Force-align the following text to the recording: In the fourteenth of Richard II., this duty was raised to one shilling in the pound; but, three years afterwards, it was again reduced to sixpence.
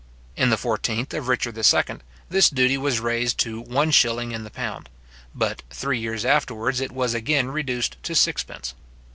In 0.35 0.49
the 0.49 0.57
fourteenth 0.57 1.13
of 1.13 1.27
Richard 1.27 1.55
II., 1.55 1.97
this 2.27 2.49
duty 2.49 2.75
was 2.75 2.99
raised 2.99 3.37
to 3.41 3.61
one 3.61 3.91
shilling 3.91 4.31
in 4.31 4.43
the 4.43 4.49
pound; 4.49 4.89
but, 5.35 5.61
three 5.69 5.99
years 5.99 6.25
afterwards, 6.25 6.81
it 6.81 6.91
was 6.91 7.13
again 7.13 7.49
reduced 7.49 7.97
to 8.01 8.15
sixpence. 8.15 8.73